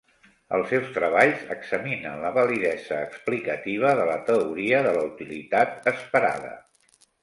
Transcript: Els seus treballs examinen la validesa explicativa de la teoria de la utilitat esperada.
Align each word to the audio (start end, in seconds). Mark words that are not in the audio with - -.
Els 0.57 0.69
seus 0.69 0.87
treballs 0.95 1.43
examinen 1.57 2.17
la 2.25 2.33
validesa 2.39 2.99
explicativa 3.11 3.95
de 4.03 4.11
la 4.15 4.19
teoria 4.33 4.85
de 4.91 4.99
la 5.01 5.09
utilitat 5.15 5.91
esperada. 5.97 6.57